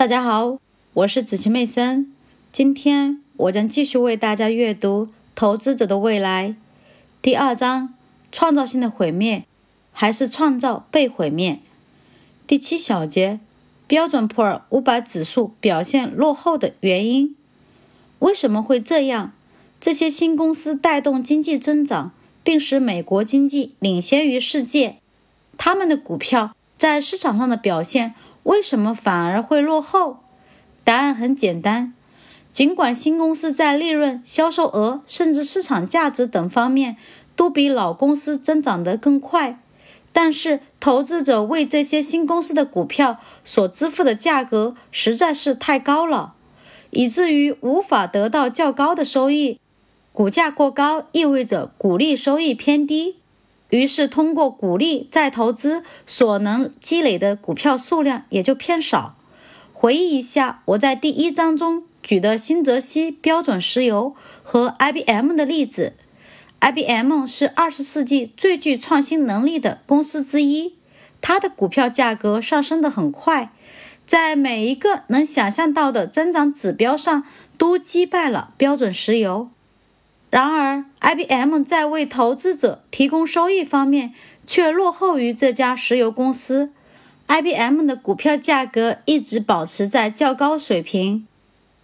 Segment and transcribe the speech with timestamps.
[0.00, 0.56] 大家好，
[0.94, 2.10] 我是子琪妹森。
[2.50, 6.48] 今天我将继续为大家阅读《投资者的未来》
[7.20, 7.92] 第二章：
[8.32, 9.44] 创造性的毁灭
[9.92, 11.60] 还是创造被毁灭？
[12.46, 13.40] 第七小节：
[13.86, 17.36] 标准普尔五百指数表现落后的原因。
[18.20, 19.34] 为什么会这样？
[19.78, 22.12] 这些新公司带动经济增长，
[22.42, 24.96] 并使美国经济领先于世界。
[25.58, 28.14] 他们的股票在市场上的表现。
[28.44, 30.18] 为什么反而会落后？
[30.82, 31.92] 答案很简单，
[32.50, 36.96] 尽管新公司在利润、销售额甚至市场价值等方面
[37.36, 39.60] 都比老公司增长得更快，
[40.12, 46.34] 但是投资者为这些新公司的股票所支付的价格实在是太高了，
[46.90, 49.60] 以至于无法得到较高的收益。
[50.12, 53.19] 股价过高意味着股利收益偏低。
[53.70, 59.16] 于是，通过股利再投资所能积累的股票数量也就偏少。
[59.72, 65.94] 回忆一下我在第一章中举的新泽西标准石油和 IBM 的例子。
[66.60, 70.74] IBM 是二十世纪最具创新能力的公司之一，
[71.22, 73.50] 它的股票价格上升得很快，
[74.04, 77.24] 在每一个能想象到的增长指标上
[77.56, 79.48] 都击败了标准石油。
[80.30, 84.14] 然而，IBM 在为投资者提供收益方面
[84.46, 86.70] 却落后于这家石油公司。
[87.26, 91.26] IBM 的股票价格一直保持在较高水平，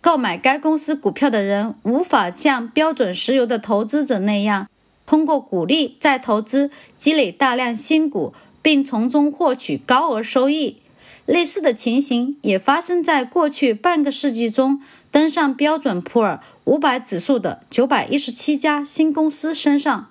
[0.00, 4.68] 购买该公司股票的人无法像标准石油的投资者那样，
[5.06, 10.81] 通过股利再投资积累大量新股，并从中获取高额收益。
[11.26, 20.08] 类似的情形也发生在过去半个世纪中登上标准普尔五百指数的九百一十七家新公司身上。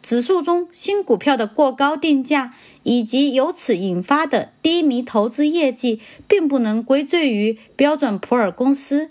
[0.00, 2.52] 指数中新股票的过高定价
[2.82, 9.10] 以及由此引发的低迷投资业绩，并不能归罪于标准普尔公司。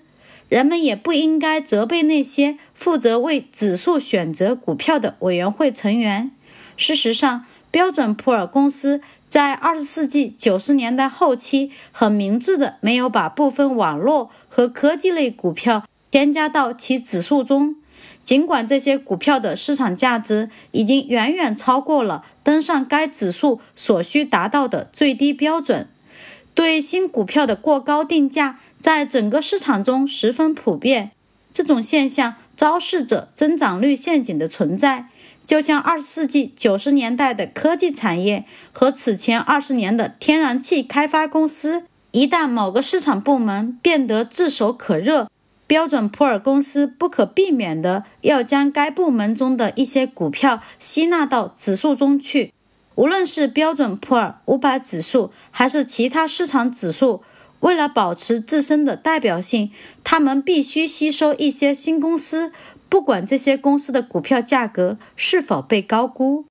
[0.50, 6.30] 人们也不应该责备那些负责为指数选择股票的委员会成员。
[6.78, 9.02] 事实上，标准普尔公司。
[9.28, 17.76] 在二十世纪九十年代后期，很明智的没有把部分网络和科技类股票添加到其指数中，
[18.24, 25.90] 尽管这些股票的市场价值已经远远超过了登上该指数所需达到的最低标准。
[26.54, 31.10] 对新股票的过高定价在整个市场中十分普遍，
[31.52, 35.08] 这种现象昭示着增长率陷阱的存在。
[35.46, 45.30] 就像二十世纪九十年代的科技产业和此前二十年的天然气开发公司，一旦某个市场部门变得炙手可热，
[45.68, 52.54] 标准普尔公司不可避免地要将该部门中的一些股票吸纳到指数中去。
[52.96, 57.24] 无论是标准普尔五百指数还是其他市场指数，
[57.64, 59.72] 为了保持自身的代表性，
[60.04, 62.52] 他们必须吸收一些新公司。
[62.88, 66.46] 不管这些公司的股票价格是否被高估。